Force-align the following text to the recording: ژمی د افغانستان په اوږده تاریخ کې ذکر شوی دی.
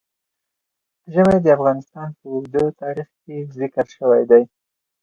ژمی 1.13 1.37
د 1.41 1.47
افغانستان 1.57 2.09
په 2.17 2.25
اوږده 2.33 2.63
تاریخ 2.81 3.07
کې 3.23 3.35
ذکر 3.59 3.85
شوی 3.97 4.21
دی. 4.31 4.43